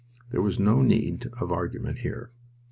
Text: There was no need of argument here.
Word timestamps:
There 0.31 0.41
was 0.41 0.57
no 0.57 0.81
need 0.81 1.27
of 1.39 1.51
argument 1.51 1.99
here. 1.99 2.31